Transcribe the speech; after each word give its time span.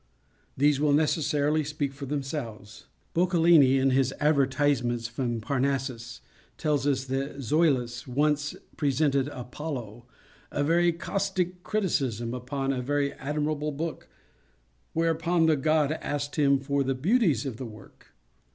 These 0.57 0.79
will 0.79 0.93
necessarily 0.93 1.63
speak 1.63 1.93
for 1.93 2.07
themselves. 2.07 2.87
Boccalini, 3.13 3.77
in 3.77 3.91
his 3.91 4.11
"Advertisements 4.19 5.07
from 5.07 5.41
Parnassus," 5.41 6.21
tells 6.57 6.87
us 6.87 7.05
that 7.05 7.39
Zoilus 7.43 8.07
once 8.07 8.55
presented 8.77 9.27
Apollo 9.27 10.07
a 10.51 10.63
very 10.63 10.91
caustic 10.91 11.61
criticism 11.61 12.33
upon 12.33 12.73
a 12.73 12.81
very 12.81 13.13
admirable 13.13 13.71
book:—whereupon 13.71 15.45
the 15.45 15.55
god 15.55 15.91
asked 15.91 16.35
him 16.35 16.59
for 16.59 16.83
the 16.83 16.95
beauties 16.95 17.45
of 17.45 17.57
the 17.57 17.65
work. 17.67 18.15